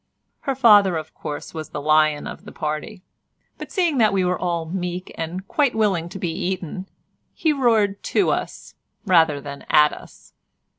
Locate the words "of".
0.97-1.13, 2.25-2.43